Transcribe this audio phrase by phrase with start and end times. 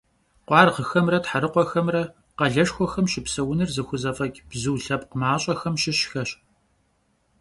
[0.47, 2.03] Khuarğxemre therıkhuexemre
[2.37, 6.29] khaleşşxuexem şıpseunır zıxuzef'eç' bzu lhepkh maş'exem şışxeş.